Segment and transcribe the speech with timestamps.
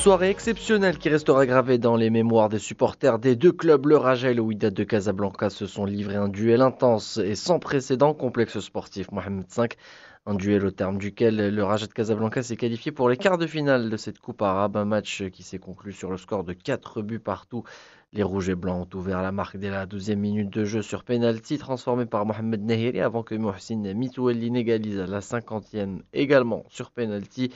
[0.00, 3.84] soirée exceptionnelle qui restera gravée dans les mémoires des supporters des deux clubs.
[3.84, 7.58] Le Raja et le Wydad de Casablanca se sont livrés un duel intense et sans
[7.58, 9.12] précédent complexe sportif.
[9.12, 9.68] Mohamed V,
[10.24, 13.46] un duel au terme duquel le Raja de Casablanca s'est qualifié pour les quarts de
[13.46, 14.78] finale de cette Coupe arabe.
[14.78, 17.64] Un match qui s'est conclu sur le score de 4 buts partout.
[18.12, 21.04] Les Rouges et Blancs ont ouvert la marque dès la 12e minute de jeu sur
[21.04, 26.90] penalty transformé par Mohamed Nahiri avant que Mohsin Mitoueli n'égalise à la 50e également sur
[26.90, 27.52] penalty.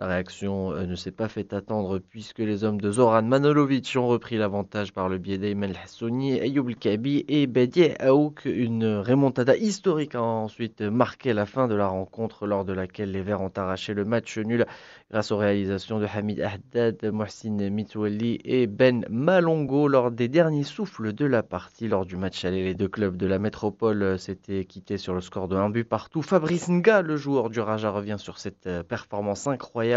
[0.00, 4.06] La réaction euh, ne s'est pas fait attendre puisque les hommes de Zoran Manolovic ont
[4.06, 8.44] repris l'avantage par le biais d'Ayman Hassouni, Ayoub Kabi et Bedi Aouk.
[8.44, 13.22] Une remontada historique a ensuite marqué la fin de la rencontre lors de laquelle les
[13.22, 14.66] Verts ont arraché le match nul
[15.10, 21.12] grâce aux réalisations de Hamid Ahdad, Mohsin Mitoueli et Ben Malongo lors des derniers souffles
[21.12, 21.88] de la partie.
[21.88, 25.48] Lors du match aller, les deux clubs de la métropole s'étaient quittés sur le score
[25.48, 26.22] de 1 but partout.
[26.22, 29.87] Fabrice Nga, le joueur du Raja, revient sur cette euh, performance incroyable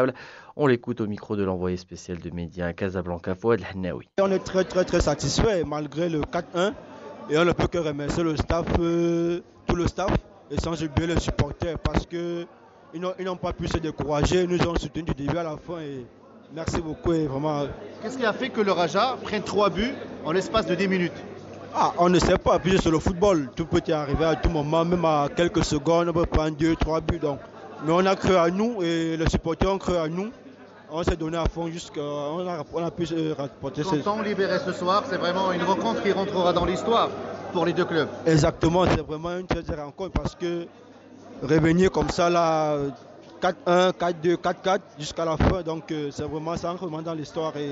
[0.56, 4.10] on l'écoute au micro de l'envoyé spécial de médias à Casablanca, Fouad Hannaoui.
[4.22, 6.74] On est très très très satisfait malgré le 4-1
[7.30, 10.12] et on ne peut que remercier le staff, euh, tout le staff
[10.50, 12.48] et sans oublier les supporters parce qu'ils
[13.00, 16.06] n'ont pas pu se décourager, ils nous ont soutenus du début à la fin et
[16.54, 17.66] merci beaucoup vraiment.
[18.02, 19.94] Qu'est-ce qui a fait que le Raja prenne 3 buts
[20.26, 21.24] en l'espace de 10 minutes?
[21.74, 24.50] Ah, on ne sait pas, puis c'est le football, tout peut y arriver à tout
[24.50, 27.20] moment, même à quelques secondes, on peut prendre 2-3 buts.
[27.20, 27.40] Donc
[27.84, 30.32] mais on a cru à nous et les supporters ont cru à nous.
[30.92, 32.02] On s'est donné à fond jusqu'à.
[32.02, 33.06] On a, on a pu
[33.38, 33.96] rapporter ce.
[33.96, 37.10] temps libéré ce soir, c'est vraiment une rencontre qui rentrera dans l'histoire
[37.54, 38.10] pour les deux clubs.
[38.26, 40.68] Exactement, c'est vraiment une très très rencontre parce que
[41.42, 42.78] revenir comme ça là,
[43.42, 47.70] 4-1, 4-2, 4-4 jusqu'à la fin, donc euh, c'est vraiment ça vraiment dans l'histoire et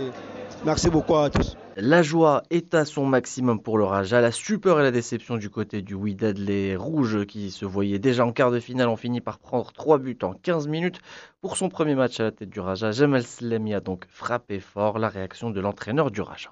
[0.65, 1.55] merci beaucoup à tous.
[1.77, 4.19] La joie est à son maximum pour le Raja.
[4.19, 6.37] La stupeur et la déception du côté du Wydad.
[6.37, 9.97] Les Rouges, qui se voyaient déjà en quart de finale, ont fini par prendre 3
[9.99, 10.99] buts en 15 minutes.
[11.39, 14.99] Pour son premier match à la tête du Raja, Jamal Slemi a donc frappé fort
[14.99, 16.49] la réaction de l'entraîneur du Raja.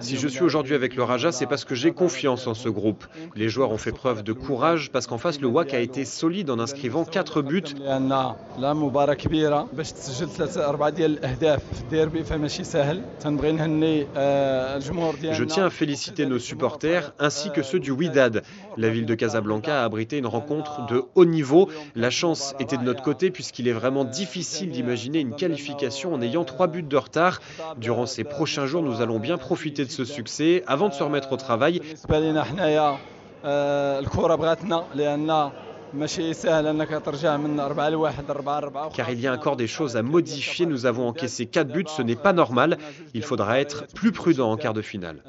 [0.00, 3.04] Si je suis aujourd'hui avec le Raja, c'est parce que j'ai confiance en ce groupe.
[3.34, 6.50] Les joueurs ont fait preuve de courage parce qu'en face, le WAC a été solide
[6.50, 7.64] en inscrivant 4 buts.
[15.32, 18.42] Je tiens à féliciter nos supporters ainsi que ceux du Widad.
[18.76, 21.68] La ville de Casablanca a abrité une rencontre de haut niveau.
[21.96, 26.44] La chance était de notre côté puisqu'il est vraiment difficile d'imaginer une qualification en ayant
[26.44, 27.40] trois buts de retard.
[27.76, 31.32] Durant ces prochains jours, nous allons bien profiter de ce succès avant de se remettre
[31.32, 31.80] au travail.
[38.94, 40.66] Car il y a encore des choses à modifier.
[40.66, 42.78] Nous avons encaissé 4 buts, ce n'est pas normal.
[43.14, 45.22] Il faudra être plus prudent en quart de finale.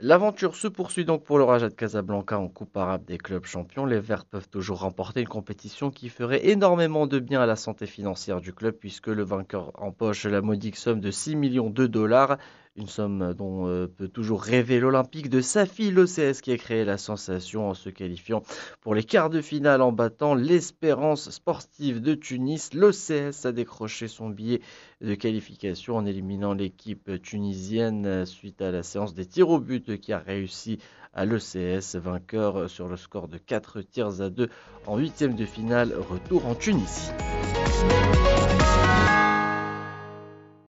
[0.00, 3.86] L'aventure se poursuit donc pour le Raja de Casablanca en Coupe arabe des clubs champions.
[3.86, 7.86] Les Verts peuvent toujours remporter une compétition qui ferait énormément de bien à la santé
[7.86, 12.36] financière du club puisque le vainqueur empoche la modique somme de 6 millions de dollars
[12.76, 16.96] une somme dont euh, peut toujours rêver l'Olympique de Safi, l'OCS qui a créé la
[16.96, 18.42] sensation en se qualifiant
[18.80, 22.72] pour les quarts de finale en battant l'Espérance sportive de Tunis.
[22.72, 24.60] L'OCS a décroché son billet
[25.02, 30.12] de qualification en éliminant l'équipe tunisienne suite à la séance des tirs au but qui
[30.12, 30.78] a réussi
[31.12, 34.48] à l'OCS, vainqueur sur le score de 4 tirs à 2
[34.86, 37.10] en huitième de finale, retour en Tunisie.